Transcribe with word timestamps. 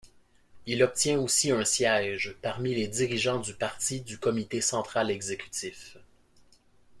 Il 0.65 0.81
obtient 0.81 1.19
aussi 1.19 1.51
un 1.51 1.63
siège 1.63 2.35
parmi 2.41 2.73
les 2.73 2.87
dirigeants 2.87 3.37
du 3.39 3.53
parti 3.53 4.01
du 4.01 4.17
comité 4.17 4.59
central 4.59 5.11
exécutif. 5.11 5.95